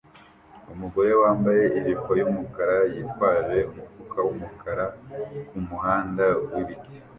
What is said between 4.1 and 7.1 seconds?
wumukara kumuhanda wibiti